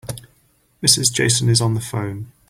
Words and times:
Mrs. 0.81 1.13
Jason 1.13 1.47
is 1.47 1.61
on 1.61 1.75
the 1.75 1.79
phone. 1.79 2.31